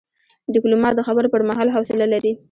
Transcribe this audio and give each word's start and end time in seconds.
ډيپلومات 0.53 0.93
د 0.95 1.01
خبرو 1.07 1.31
پر 1.33 1.41
مهال 1.49 1.67
حوصله 1.75 2.05
لري. 2.13 2.31